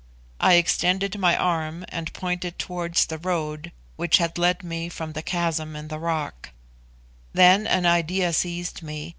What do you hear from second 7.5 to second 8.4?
an idea